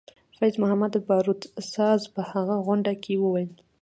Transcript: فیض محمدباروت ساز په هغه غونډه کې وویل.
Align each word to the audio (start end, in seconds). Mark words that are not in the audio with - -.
فیض 0.37 0.55
محمدباروت 0.63 1.41
ساز 1.73 2.01
په 2.13 2.21
هغه 2.31 2.55
غونډه 2.65 2.93
کې 3.03 3.13
وویل. 3.23 3.51